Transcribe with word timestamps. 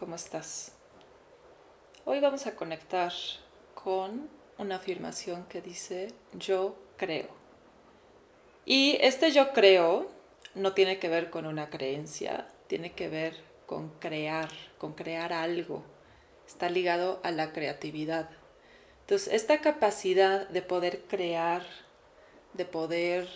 ¿cómo 0.00 0.14
estás? 0.14 0.72
Hoy 2.06 2.20
vamos 2.20 2.46
a 2.46 2.56
conectar 2.56 3.12
con 3.74 4.30
una 4.56 4.76
afirmación 4.76 5.44
que 5.44 5.60
dice 5.60 6.14
yo 6.32 6.74
creo. 6.96 7.28
Y 8.64 8.96
este 9.02 9.30
yo 9.30 9.52
creo 9.52 10.10
no 10.54 10.72
tiene 10.72 10.98
que 10.98 11.10
ver 11.10 11.28
con 11.28 11.44
una 11.44 11.68
creencia, 11.68 12.48
tiene 12.66 12.92
que 12.92 13.10
ver 13.10 13.36
con 13.66 13.90
crear, 14.00 14.48
con 14.78 14.94
crear 14.94 15.34
algo. 15.34 15.84
Está 16.48 16.70
ligado 16.70 17.20
a 17.22 17.30
la 17.30 17.52
creatividad. 17.52 18.30
Entonces, 19.02 19.34
esta 19.34 19.60
capacidad 19.60 20.48
de 20.48 20.62
poder 20.62 21.02
crear, 21.08 21.62
de 22.54 22.64
poder 22.64 23.28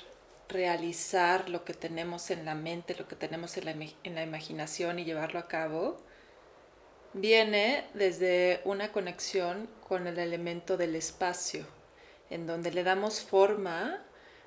realizar 0.48 1.50
lo 1.50 1.62
que 1.66 1.74
tenemos 1.74 2.30
en 2.30 2.46
la 2.46 2.54
mente, 2.54 2.96
lo 2.98 3.06
que 3.06 3.16
tenemos 3.16 3.58
en 3.58 3.66
la, 3.66 3.72
en 3.72 4.14
la 4.14 4.22
imaginación 4.22 4.98
y 4.98 5.04
llevarlo 5.04 5.38
a 5.40 5.46
cabo, 5.46 5.98
viene 7.14 7.86
desde 7.94 8.60
una 8.64 8.92
conexión 8.92 9.68
con 9.88 10.06
el 10.06 10.18
elemento 10.18 10.76
del 10.76 10.96
espacio, 10.96 11.64
en 12.28 12.46
donde 12.46 12.72
le 12.72 12.84
damos 12.84 13.22
forma 13.22 14.04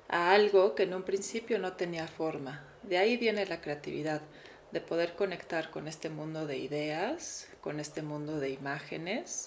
a 0.08 0.32
algo 0.32 0.74
que 0.74 0.84
en 0.84 0.94
un 0.94 1.02
principio 1.02 1.58
no 1.58 1.74
tenía 1.74 2.06
forma. 2.06 2.64
De 2.82 2.98
ahí 2.98 3.16
viene 3.16 3.46
la 3.46 3.60
creatividad, 3.60 4.22
de 4.70 4.80
poder 4.80 5.14
conectar 5.14 5.70
con 5.70 5.88
este 5.88 6.10
mundo 6.10 6.46
de 6.46 6.58
ideas, 6.58 7.48
con 7.62 7.80
este 7.80 8.02
mundo 8.02 8.38
de 8.38 8.50
imágenes 8.50 9.46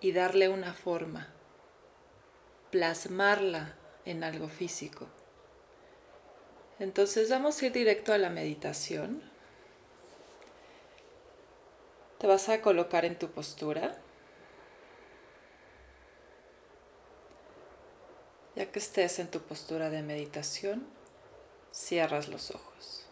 y 0.00 0.12
darle 0.12 0.48
una 0.48 0.72
forma, 0.74 1.32
plasmarla 2.70 3.74
en 4.04 4.22
algo 4.22 4.48
físico. 4.48 5.08
Entonces 6.78 7.30
vamos 7.30 7.60
a 7.60 7.66
ir 7.66 7.72
directo 7.72 8.12
a 8.12 8.18
la 8.18 8.30
meditación. 8.30 9.31
Te 12.22 12.28
vas 12.28 12.48
a 12.50 12.62
colocar 12.62 13.04
en 13.04 13.18
tu 13.18 13.32
postura. 13.32 13.96
Ya 18.54 18.70
que 18.70 18.78
estés 18.78 19.18
en 19.18 19.28
tu 19.28 19.40
postura 19.40 19.90
de 19.90 20.02
meditación, 20.02 20.86
cierras 21.72 22.28
los 22.28 22.52
ojos. 22.52 23.08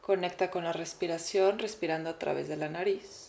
Conecta 0.00 0.52
con 0.52 0.62
la 0.62 0.72
respiración, 0.72 1.58
respirando 1.58 2.10
a 2.10 2.20
través 2.20 2.46
de 2.46 2.58
la 2.58 2.68
nariz. 2.68 3.27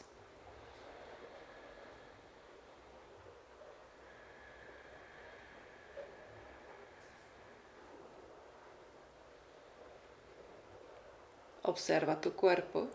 Observa 11.70 12.20
tu 12.20 12.34
cuerpo. 12.34 12.88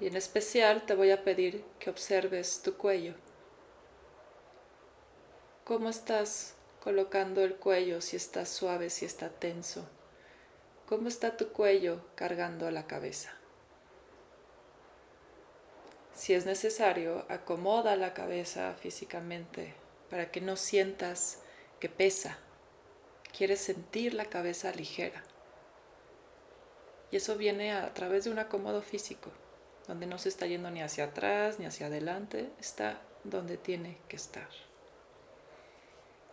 Y 0.00 0.08
en 0.08 0.16
especial 0.16 0.86
te 0.86 0.96
voy 0.96 1.12
a 1.12 1.22
pedir 1.22 1.64
que 1.78 1.88
observes 1.88 2.62
tu 2.62 2.76
cuello. 2.76 3.14
¿Cómo 5.64 5.88
estás 5.88 6.56
colocando 6.82 7.44
el 7.44 7.54
cuello? 7.54 8.00
Si 8.00 8.16
está 8.16 8.44
suave, 8.44 8.90
si 8.90 9.04
está 9.04 9.28
tenso. 9.28 9.88
¿Cómo 10.88 11.06
está 11.06 11.36
tu 11.36 11.52
cuello 11.52 12.00
cargando 12.16 12.68
la 12.72 12.88
cabeza? 12.88 13.30
Si 16.12 16.34
es 16.34 16.44
necesario, 16.44 17.24
acomoda 17.28 17.94
la 17.94 18.14
cabeza 18.14 18.74
físicamente 18.74 19.74
para 20.10 20.32
que 20.32 20.40
no 20.40 20.56
sientas 20.56 21.38
que 21.78 21.88
pesa 21.88 22.40
Quieres 23.40 23.60
sentir 23.60 24.12
la 24.12 24.26
cabeza 24.26 24.70
ligera. 24.70 25.24
Y 27.10 27.16
eso 27.16 27.38
viene 27.38 27.72
a 27.72 27.94
través 27.94 28.24
de 28.24 28.30
un 28.30 28.38
acomodo 28.38 28.82
físico, 28.82 29.30
donde 29.88 30.04
no 30.04 30.18
se 30.18 30.28
está 30.28 30.44
yendo 30.44 30.70
ni 30.70 30.82
hacia 30.82 31.04
atrás 31.04 31.58
ni 31.58 31.64
hacia 31.64 31.86
adelante, 31.86 32.50
está 32.60 33.00
donde 33.24 33.56
tiene 33.56 33.96
que 34.08 34.16
estar. 34.16 34.50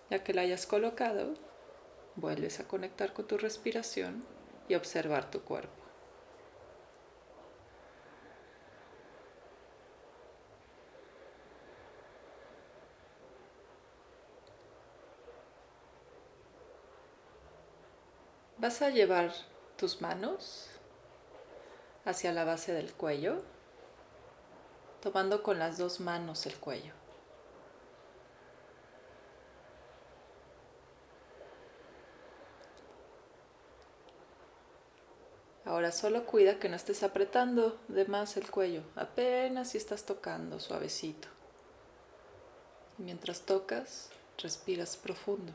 Ya 0.09 0.21
que 0.21 0.33
la 0.33 0.41
hayas 0.41 0.67
colocado, 0.67 1.35
vuelves 2.17 2.59
a 2.59 2.67
conectar 2.67 3.13
con 3.13 3.25
tu 3.25 3.37
respiración 3.37 4.25
y 4.67 4.75
observar 4.75 5.31
tu 5.31 5.43
cuerpo. 5.43 5.86
Vas 18.59 18.81
a 18.81 18.89
llevar 18.89 19.31
tus 19.77 20.01
manos 20.01 20.67
hacia 22.05 22.33
la 22.33 22.43
base 22.43 22.73
del 22.73 22.91
cuello, 22.91 23.43
tomando 24.99 25.43
con 25.43 25.59
las 25.59 25.77
dos 25.77 25.99
manos 25.99 26.47
el 26.47 26.55
cuello. 26.57 26.93
Ahora 35.63 35.91
solo 35.91 36.25
cuida 36.25 36.57
que 36.57 36.67
no 36.67 36.77
estés 36.77 37.03
apretando 37.03 37.77
de 37.89 38.05
más 38.05 38.37
el 38.37 38.49
cuello, 38.49 38.81
apenas 38.95 39.69
si 39.69 39.77
estás 39.77 40.03
tocando 40.03 40.59
suavecito. 40.59 41.27
Mientras 42.97 43.41
tocas, 43.41 44.09
respiras 44.39 44.97
profundo. 44.97 45.53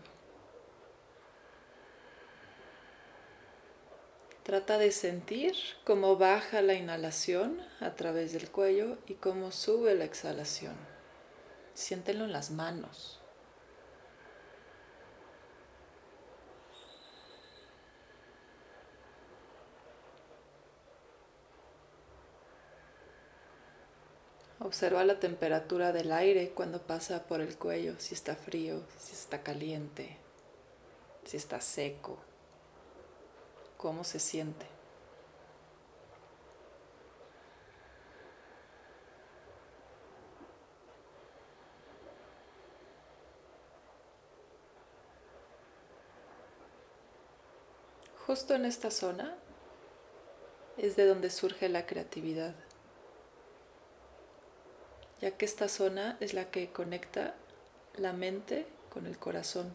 Trata 4.42 4.76
de 4.76 4.90
sentir 4.90 5.54
cómo 5.84 6.16
baja 6.16 6.62
la 6.62 6.74
inhalación 6.74 7.60
a 7.78 7.94
través 7.94 8.32
del 8.32 8.50
cuello 8.50 8.98
y 9.06 9.14
cómo 9.14 9.52
sube 9.52 9.94
la 9.94 10.04
exhalación. 10.04 10.74
Siéntelo 11.74 12.24
en 12.24 12.32
las 12.32 12.50
manos. 12.50 13.20
Observa 24.58 25.04
la 25.04 25.20
temperatura 25.20 25.92
del 25.92 26.10
aire 26.10 26.50
cuando 26.50 26.82
pasa 26.82 27.28
por 27.28 27.40
el 27.40 27.56
cuello, 27.56 27.94
si 27.98 28.14
está 28.14 28.34
frío, 28.34 28.82
si 28.98 29.12
está 29.12 29.44
caliente, 29.44 30.18
si 31.24 31.36
está 31.36 31.60
seco 31.60 32.18
cómo 33.82 34.04
se 34.04 34.20
siente. 34.20 34.64
Justo 48.24 48.54
en 48.54 48.66
esta 48.66 48.92
zona 48.92 49.36
es 50.76 50.94
de 50.94 51.06
donde 51.06 51.28
surge 51.28 51.68
la 51.68 51.84
creatividad, 51.84 52.54
ya 55.20 55.32
que 55.32 55.44
esta 55.44 55.68
zona 55.68 56.18
es 56.20 56.34
la 56.34 56.52
que 56.52 56.70
conecta 56.70 57.34
la 57.96 58.12
mente 58.12 58.64
con 58.90 59.06
el 59.06 59.18
corazón. 59.18 59.74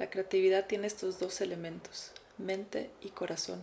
La 0.00 0.10
creatividad 0.10 0.66
tiene 0.66 0.88
estos 0.88 1.20
dos 1.20 1.40
elementos, 1.40 2.10
mente 2.42 2.90
y 3.00 3.10
corazón. 3.10 3.62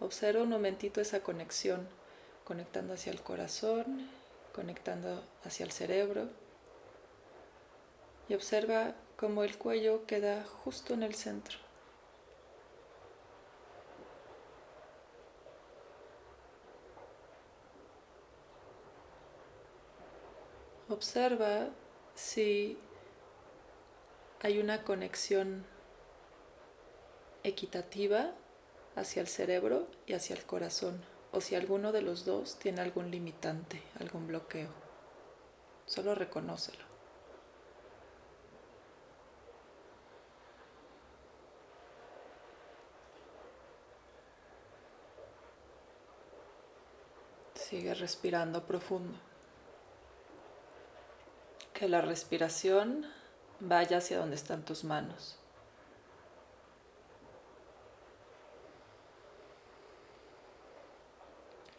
Observa 0.00 0.42
un 0.42 0.50
momentito 0.50 1.00
esa 1.00 1.22
conexión, 1.22 1.88
conectando 2.44 2.94
hacia 2.94 3.10
el 3.12 3.22
corazón, 3.22 4.08
conectando 4.52 5.24
hacia 5.44 5.64
el 5.64 5.72
cerebro. 5.72 6.28
Y 8.28 8.34
observa 8.34 8.94
cómo 9.16 9.44
el 9.44 9.56
cuello 9.58 10.06
queda 10.06 10.44
justo 10.44 10.94
en 10.94 11.02
el 11.02 11.14
centro. 11.14 11.58
Observa 20.88 21.70
si 22.14 22.78
hay 24.42 24.58
una 24.58 24.82
conexión 24.82 25.64
equitativa 27.44 28.32
hacia 28.96 29.22
el 29.22 29.28
cerebro 29.28 29.86
y 30.06 30.14
hacia 30.14 30.34
el 30.34 30.44
corazón, 30.44 31.00
o 31.30 31.40
si 31.40 31.54
alguno 31.54 31.92
de 31.92 32.02
los 32.02 32.24
dos 32.24 32.58
tiene 32.58 32.80
algún 32.80 33.10
limitante, 33.10 33.82
algún 34.00 34.26
bloqueo. 34.26 34.70
Solo 35.86 36.14
reconócelo. 36.14 36.84
Sigue 47.54 47.94
respirando 47.94 48.66
profundo. 48.66 49.18
que 51.74 51.88
la 51.88 52.00
respiración 52.00 53.04
vaya 53.58 53.98
hacia 53.98 54.18
donde 54.18 54.36
están 54.36 54.64
tus 54.64 54.84
manos. 54.84 55.36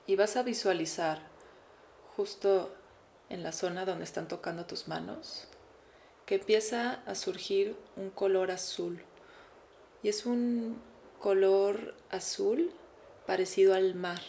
Y 0.08 0.16
vas 0.16 0.36
a 0.36 0.44
visualizar 0.44 1.20
justo 2.16 2.74
en 3.30 3.44
la 3.44 3.52
zona 3.52 3.86
donde 3.86 4.04
están 4.04 4.28
tocando 4.28 4.66
tus 4.66 4.88
manos 4.88 5.48
que 6.26 6.36
empieza 6.36 7.04
a 7.06 7.16
surgir 7.16 7.76
un 7.96 8.10
color 8.10 8.52
azul. 8.52 9.02
Y 10.02 10.10
es 10.10 10.26
un 10.26 10.82
color 11.20 11.96
azul 12.10 12.72
parecido 13.26 13.74
al 13.74 13.96
mar, 13.96 14.22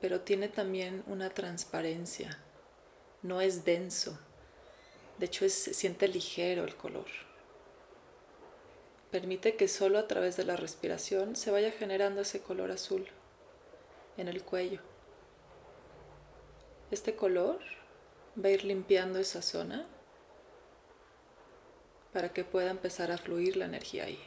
pero 0.00 0.20
tiene 0.20 0.48
también 0.48 1.02
una 1.06 1.30
transparencia, 1.30 2.38
no 3.22 3.40
es 3.40 3.64
denso, 3.64 4.18
de 5.18 5.26
hecho 5.26 5.48
se 5.48 5.74
siente 5.74 6.06
ligero 6.06 6.64
el 6.64 6.76
color. 6.76 7.06
Permite 9.10 9.56
que 9.56 9.66
solo 9.66 9.98
a 9.98 10.06
través 10.06 10.36
de 10.36 10.44
la 10.44 10.54
respiración 10.54 11.34
se 11.34 11.50
vaya 11.50 11.72
generando 11.72 12.20
ese 12.20 12.40
color 12.40 12.70
azul 12.70 13.08
en 14.18 14.28
el 14.28 14.42
cuello. 14.42 14.80
Este 16.90 17.14
color 17.14 17.60
va 18.36 18.48
a 18.48 18.52
ir 18.52 18.64
limpiando 18.64 19.18
esa 19.18 19.40
zona 19.40 19.86
para 22.12 22.32
que 22.32 22.44
pueda 22.44 22.70
empezar 22.70 23.10
a 23.10 23.18
fluir 23.18 23.56
la 23.56 23.64
energía 23.64 24.04
ahí. 24.04 24.20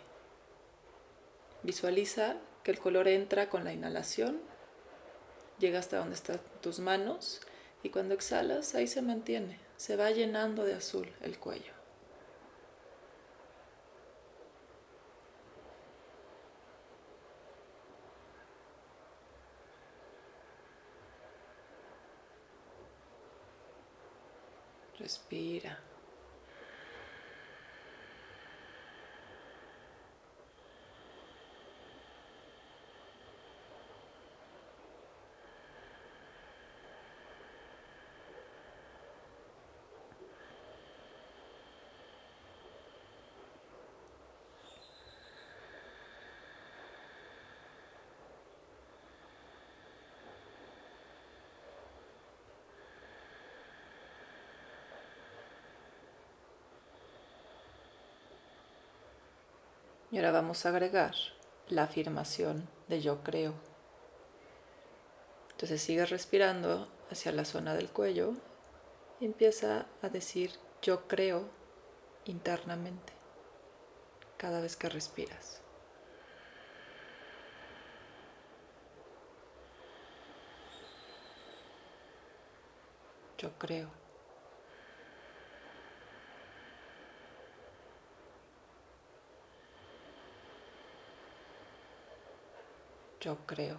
Visualiza 1.64 2.38
que 2.64 2.72
el 2.72 2.80
color 2.80 3.08
entra 3.08 3.50
con 3.50 3.64
la 3.64 3.74
inhalación, 3.74 4.40
llega 5.60 5.80
hasta 5.80 5.98
donde 5.98 6.16
están 6.16 6.40
tus 6.62 6.80
manos 6.80 7.42
y 7.84 7.90
cuando 7.90 8.14
exhalas 8.14 8.76
ahí 8.76 8.88
se 8.88 9.02
mantiene, 9.02 9.60
se 9.78 9.96
va 9.96 10.12
llenando 10.12 10.64
de 10.64 10.76
azul 10.76 11.12
el 11.22 11.38
cuello. 11.38 11.81
Respira. 25.02 25.80
Y 60.12 60.18
ahora 60.18 60.32
vamos 60.32 60.66
a 60.66 60.70
agregar 60.70 61.16
la 61.70 61.84
afirmación 61.84 62.68
de 62.90 63.02
yo 63.02 63.24
creo. 63.24 63.54
Entonces 65.52 65.82
sigue 65.82 66.06
respirando 66.06 66.90
hacia 67.10 67.32
la 67.32 67.46
zona 67.46 67.74
del 67.76 67.90
cuello 67.90 68.34
y 69.22 69.26
empieza 69.26 69.86
a 70.02 70.10
decir 70.10 70.52
yo 70.82 71.08
creo 71.08 71.46
internamente 72.26 73.14
cada 74.38 74.60
vez 74.60 74.76
que 74.76 74.90
respiras. 74.90 75.62
Yo 83.38 83.52
creo. 83.58 84.01
Yo 93.22 93.38
creo. 93.46 93.78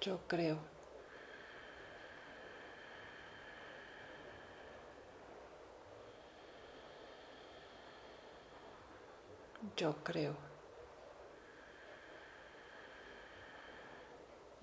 Yo 0.00 0.18
creo. 0.26 0.58
Yo 9.76 9.94
creo. 10.02 10.45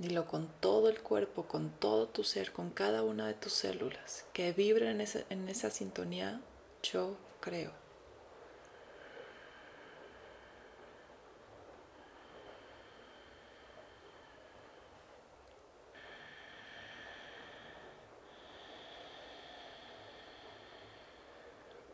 Dilo 0.04 0.26
con 0.26 0.50
todo 0.60 0.90
el 0.90 1.00
cuerpo, 1.02 1.44
con 1.44 1.70
todo 1.70 2.10
tu 2.10 2.26
ser, 2.26 2.52
con 2.52 2.72
cada 2.72 3.04
una 3.04 3.26
de 3.26 3.36
tus 3.36 3.54
células, 3.54 4.26
que 4.34 4.52
vibren 4.52 4.90
en 4.90 5.00
esa, 5.00 5.20
en 5.30 5.48
esa 5.48 5.70
sintonía, 5.70 6.42
yo 6.82 7.16
creo. 7.40 7.72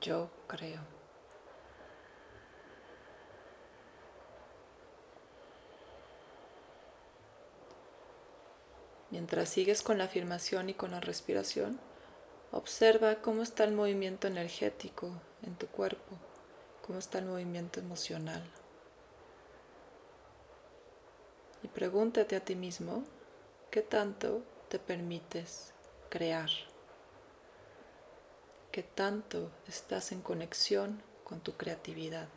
Yo 0.01 0.31
creo. 0.47 0.99
Mientras 9.11 9.50
sigues 9.50 9.81
con 9.81 9.97
la 9.97 10.03
afirmación 10.06 10.69
y 10.69 10.73
con 10.73 10.91
la 10.91 11.00
respiración, 11.00 11.79
observa 12.51 13.21
cómo 13.21 13.41
está 13.41 13.63
el 13.63 13.74
movimiento 13.74 14.27
energético 14.27 15.12
en 15.43 15.55
tu 15.55 15.67
cuerpo, 15.67 16.17
cómo 16.86 17.00
está 17.00 17.19
el 17.19 17.25
movimiento 17.25 17.79
emocional. 17.79 18.43
Y 21.63 21.67
pregúntate 21.67 22.36
a 22.36 22.39
ti 22.39 22.55
mismo, 22.55 23.03
¿qué 23.72 23.81
tanto 23.81 24.43
te 24.69 24.79
permites 24.79 25.74
crear? 26.10 26.50
¿Qué 28.72 28.84
tanto 28.84 29.51
estás 29.67 30.12
en 30.12 30.22
conexión 30.22 31.01
con 31.24 31.39
tu 31.39 31.53
creatividad? 31.53 32.27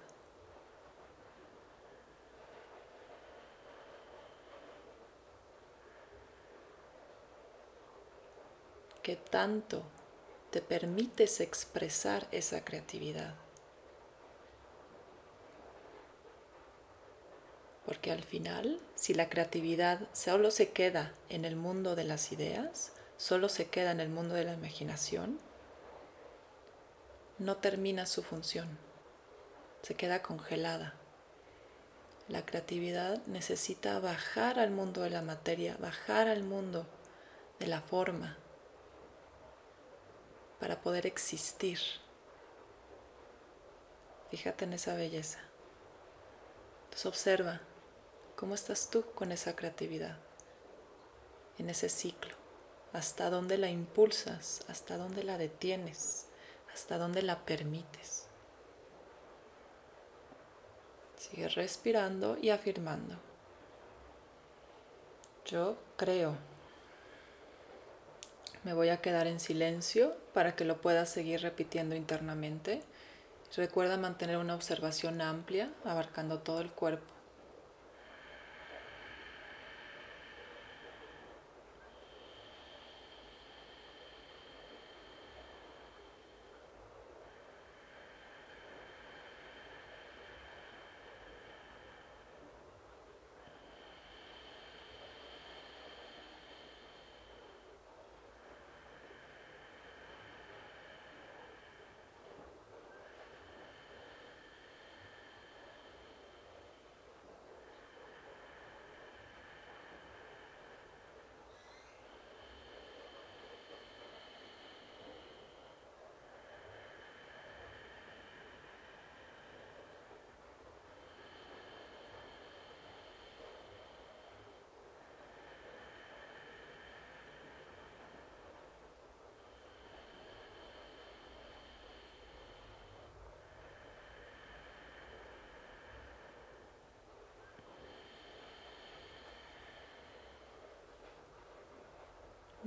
¿Qué 9.02 9.16
tanto 9.16 9.82
te 10.52 10.61
permites 10.61 11.40
expresar 11.40 12.28
esa 12.30 12.62
creatividad. 12.62 13.35
Porque 17.87 18.12
al 18.12 18.23
final, 18.23 18.78
si 18.94 19.14
la 19.14 19.30
creatividad 19.30 20.06
solo 20.12 20.50
se 20.50 20.73
queda 20.73 21.14
en 21.30 21.47
el 21.47 21.56
mundo 21.56 21.97
de 21.97 22.04
las 22.04 22.32
ideas, 22.32 22.92
solo 23.16 23.49
se 23.49 23.71
queda 23.71 23.92
en 23.92 24.00
el 24.00 24.11
mundo 24.11 24.35
de 24.35 24.44
la 24.44 24.52
imaginación, 24.52 25.40
no 27.38 27.56
termina 27.56 28.04
su 28.04 28.23
función, 28.23 28.78
se 29.80 29.94
queda 29.94 30.21
congelada. 30.21 30.97
La 32.28 32.44
creatividad 32.44 33.25
necesita 33.26 33.99
bajar 34.00 34.59
al 34.59 34.71
mundo 34.71 35.00
de 35.00 35.11
la 35.11 35.23
materia, 35.23 35.78
bajar 35.80 36.28
al 36.28 36.42
mundo 36.42 36.87
de 37.59 37.68
la 37.68 37.80
forma, 37.80 38.37
para 40.62 40.81
poder 40.81 41.09
existir. 41.09 41.81
Fíjate 44.31 44.64
en 44.64 44.75
esa 44.75 44.95
belleza. 44.95 45.40
Entonces 46.85 47.07
observa 47.07 47.61
cómo 48.37 48.54
estás 48.54 48.88
tú 48.88 49.04
con 49.16 49.33
esa 49.33 49.57
creatividad, 49.57 50.19
en 51.59 51.69
ese 51.69 51.88
ciclo, 51.88 52.37
hasta 52.92 53.28
dónde 53.28 53.59
la 53.59 53.71
impulsas, 53.71 54.61
hasta 54.69 54.97
dónde 54.99 55.25
la 55.25 55.37
detienes, 55.37 56.28
hasta 56.73 56.97
dónde 56.97 57.23
la 57.23 57.45
permites. 57.45 58.28
Sigue 61.16 61.49
respirando 61.49 62.38
y 62.40 62.50
afirmando. 62.50 63.16
Yo 65.45 65.76
creo. 65.97 66.51
Me 68.64 68.75
voy 68.75 68.90
a 68.90 69.00
quedar 69.00 69.26
en 69.26 69.40
silencio 69.40 70.16
para 70.33 70.54
que 70.54 70.64
lo 70.64 70.81
puedas 70.81 71.09
seguir 71.09 71.40
repitiendo 71.42 71.97
internamente. 71.97 72.83
Recuerda 73.57 73.97
mantener 73.97 74.37
una 74.37 74.54
observación 74.54 75.21
amplia, 75.21 75.71
abarcando 75.85 76.38
todo 76.38 76.61
el 76.61 76.71
cuerpo. 76.71 77.12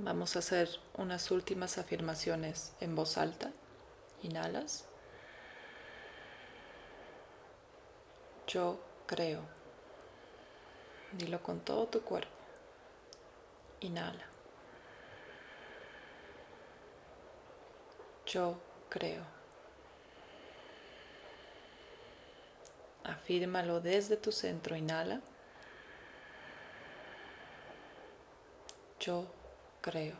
Vamos 0.06 0.36
a 0.36 0.38
hacer 0.38 0.68
unas 0.94 1.32
últimas 1.32 1.78
afirmaciones 1.78 2.72
en 2.78 2.94
voz 2.94 3.18
alta. 3.18 3.50
Inhalas. 4.22 4.84
Yo 8.46 8.78
creo. 9.08 9.40
Dilo 11.10 11.42
con 11.42 11.58
todo 11.58 11.88
tu 11.88 12.02
cuerpo. 12.02 12.30
Inhala. 13.80 14.24
Yo 18.26 18.60
creo. 18.88 19.24
Afírmalo 23.02 23.80
desde 23.80 24.16
tu 24.16 24.30
centro. 24.30 24.76
Inhala. 24.76 25.20
Yo 29.00 29.26
creo. 29.86 30.16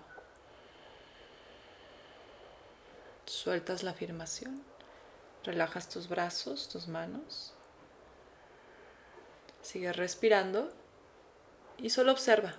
Sueltas 3.26 3.82
la 3.82 3.90
afirmación. 3.90 4.62
Relajas 5.42 5.88
tus 5.88 6.08
brazos, 6.08 6.68
tus 6.68 6.86
manos. 6.86 7.52
Sigue 9.62 9.92
respirando 9.92 10.72
y 11.78 11.90
solo 11.90 12.12
observa. 12.12 12.54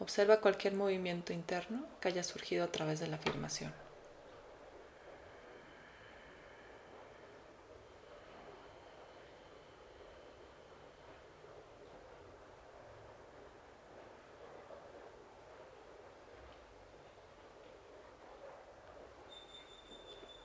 Observa 0.00 0.40
cualquier 0.40 0.74
movimiento 0.74 1.32
interno 1.32 1.86
que 2.00 2.08
haya 2.08 2.24
surgido 2.24 2.64
a 2.64 2.72
través 2.72 2.98
de 2.98 3.06
la 3.06 3.16
afirmación. 3.16 3.72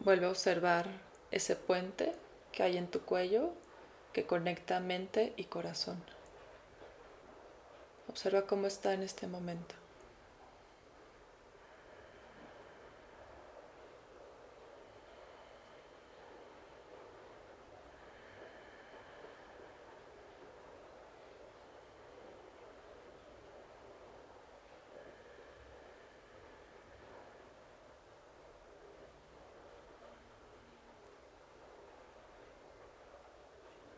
Vuelve 0.03 0.25
a 0.25 0.29
observar 0.31 0.87
ese 1.31 1.55
puente 1.55 2.13
que 2.51 2.61
hay 2.61 2.75
en 2.77 2.87
tu 2.87 3.01
cuello 3.01 3.53
que 4.11 4.25
conecta 4.25 4.81
mente 4.81 5.33
y 5.37 5.45
corazón. 5.45 6.03
Observa 8.09 8.45
cómo 8.45 8.67
está 8.67 8.93
en 8.93 9.01
este 9.01 9.27
momento. 9.27 9.75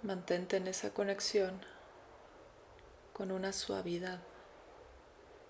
Mantente 0.06 0.58
en 0.58 0.68
esa 0.68 0.92
conexión 0.92 1.60
con 3.12 3.32
una 3.32 3.52
suavidad, 3.52 4.20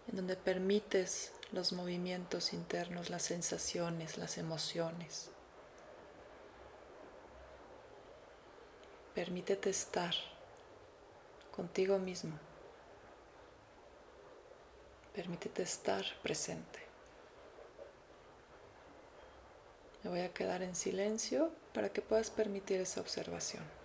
en 0.08 0.16
donde 0.16 0.38
permites 0.38 1.34
los 1.52 1.74
movimientos 1.74 2.54
internos, 2.54 3.10
las 3.10 3.24
sensaciones, 3.24 4.18
las 4.18 4.38
emociones. 4.38 5.30
Permítete 9.14 9.70
estar 9.70 10.16
contigo 11.54 12.00
mismo. 12.00 12.40
Permítete 15.14 15.64
estar 15.64 16.06
presente. 16.24 16.80
Me 20.02 20.12
voy 20.12 20.22
a 20.22 20.34
quedar 20.34 20.62
en 20.62 20.78
silencio 20.78 21.52
para 21.74 21.90
que 21.90 22.02
puedas 22.02 22.32
permitir 22.32 22.80
esa 22.80 23.02
observación. 23.02 23.85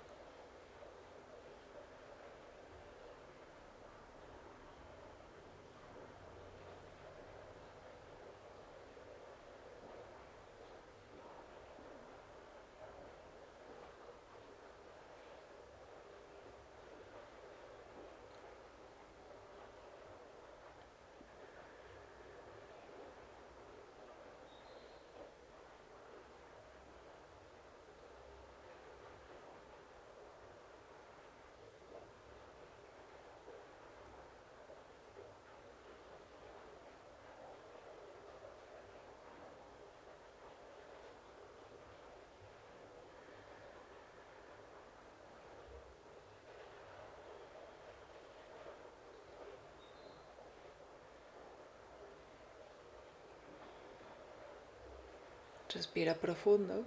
Respira 55.72 56.14
profundo. 56.14 56.84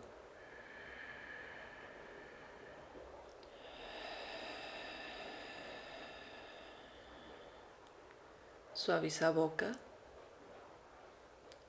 Suaviza 8.74 9.32
boca. 9.32 9.72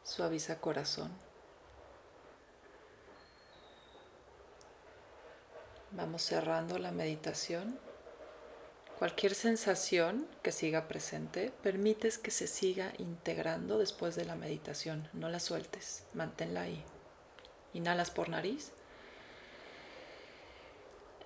Suaviza 0.02 0.60
corazón. 0.60 1.12
Vamos 5.92 6.22
cerrando 6.22 6.78
la 6.78 6.90
meditación. 6.90 7.78
Cualquier 8.98 9.36
sensación 9.36 10.26
que 10.42 10.50
siga 10.50 10.88
presente, 10.88 11.52
permites 11.62 12.18
que 12.18 12.32
se 12.32 12.48
siga 12.48 12.92
integrando 12.98 13.78
después 13.78 14.16
de 14.16 14.24
la 14.24 14.34
meditación. 14.34 15.08
No 15.12 15.28
la 15.28 15.38
sueltes, 15.38 16.04
manténla 16.14 16.62
ahí. 16.62 16.84
Inhalas 17.74 18.10
por 18.10 18.28
nariz. 18.28 18.72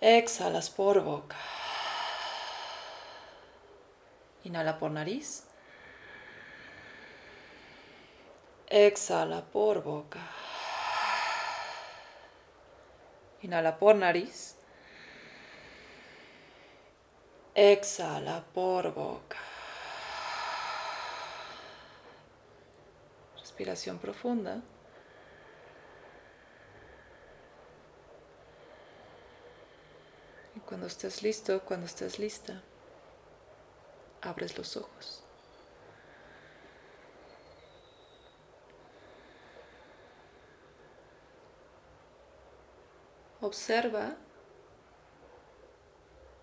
Exhalas 0.00 0.70
por 0.70 1.00
boca. 1.00 1.36
Inhala 4.44 4.78
por 4.78 4.90
nariz. 4.90 5.44
Exhala 8.70 9.42
por 9.42 9.82
boca. 9.82 10.20
Inhala 13.42 13.78
por 13.78 13.94
nariz. 13.96 14.56
Exhala 17.54 18.44
por 18.54 18.92
boca. 18.94 19.38
Respiración 23.38 23.98
profunda. 23.98 24.62
Cuando 30.68 30.86
estés 30.86 31.22
listo, 31.22 31.64
cuando 31.64 31.86
estés 31.86 32.18
lista, 32.18 32.60
abres 34.20 34.58
los 34.58 34.76
ojos. 34.76 35.24
Observa 43.40 44.14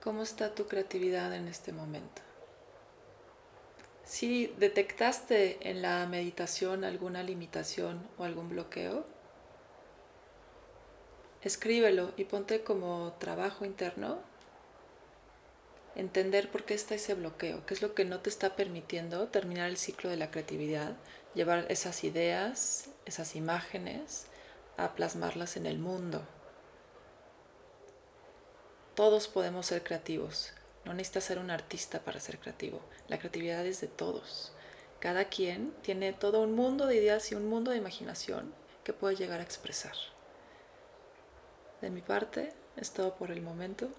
cómo 0.04 0.24
está 0.24 0.56
tu 0.56 0.66
creatividad 0.66 1.32
en 1.36 1.48
este 1.48 1.72
momento. 1.72 2.24
Si 4.06 4.48
detectaste 4.58 5.70
en 5.70 5.84
la 5.84 6.04
meditación 6.08 6.84
alguna 6.84 7.22
limitación 7.22 8.10
o 8.18 8.24
algún 8.24 8.50
bloqueo, 8.50 9.06
escríbelo 11.46 12.12
y 12.18 12.26
ponte 12.26 12.64
como 12.64 13.14
trabajo 13.20 13.66
interno 13.66 14.18
entender 15.96 16.52
por 16.52 16.66
qué 16.66 16.74
está 16.74 16.96
ese 16.96 17.14
bloqueo, 17.14 17.66
qué 17.66 17.76
es 17.76 17.82
lo 17.84 17.94
que 17.94 18.04
no 18.04 18.20
te 18.20 18.30
está 18.30 18.56
permitiendo 18.56 19.28
terminar 19.28 19.70
el 19.70 19.78
ciclo 19.78 20.10
de 20.10 20.18
la 20.18 20.32
creatividad, 20.32 20.96
llevar 21.36 21.68
esas 21.70 22.04
ideas, 22.04 22.90
esas 23.06 23.36
imágenes, 23.36 24.26
a 24.76 24.96
plasmarlas 24.96 25.56
en 25.56 25.68
el 25.68 25.78
mundo. 25.78 26.24
Todos 28.96 29.28
podemos 29.28 29.68
ser 29.68 29.84
creativos, 29.84 30.52
no 30.84 30.94
necesitas 30.94 31.26
ser 31.26 31.38
un 31.38 31.52
artista 31.52 32.00
para 32.00 32.20
ser 32.20 32.40
creativo, 32.40 32.82
la 33.08 33.20
creatividad 33.20 33.66
es 33.66 33.82
de 33.82 33.88
todos. 33.88 34.52
Cada 35.00 35.26
quien 35.26 35.74
tiene 35.84 36.12
todo 36.12 36.42
un 36.42 36.56
mundo 36.56 36.88
de 36.88 36.96
ideas 36.96 37.32
y 37.32 37.36
un 37.36 37.48
mundo 37.48 37.70
de 37.70 37.78
imaginación 37.78 38.52
que 38.84 38.94
puede 38.94 39.16
llegar 39.16 39.40
a 39.40 39.44
expresar. 39.44 39.94
De 41.86 41.92
mi 41.92 42.02
parte, 42.02 42.52
es 42.78 42.94
todo 42.94 43.14
por 43.14 43.30
el 43.30 43.44
momento. 43.44 43.90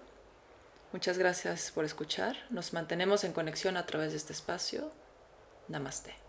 Muchas 0.91 1.17
gracias 1.17 1.71
por 1.71 1.85
escuchar. 1.85 2.35
Nos 2.49 2.73
mantenemos 2.73 3.23
en 3.23 3.31
conexión 3.31 3.77
a 3.77 3.85
través 3.85 4.11
de 4.11 4.17
este 4.17 4.33
espacio. 4.33 4.91
Namaste. 5.69 6.26